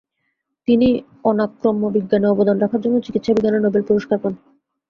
তিনি 0.67 0.87
অনাক্রম্যবিজ্ঞানে 1.23 2.27
অবদান 2.27 2.57
রাখার 2.59 2.81
জন্য 2.81 2.95
চিকিৎসাবিজ্ঞানে 3.01 3.59
নোবেল 3.61 3.83
পুরস্কার 3.87 4.17
পান। 4.23 4.33